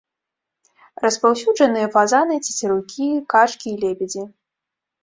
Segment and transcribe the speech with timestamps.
[1.05, 3.07] Распаўсюджаныя фазаны, цецерукі,
[3.37, 4.23] качкі і лебедзі.